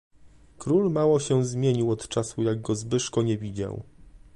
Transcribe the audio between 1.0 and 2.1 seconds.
się zmienił od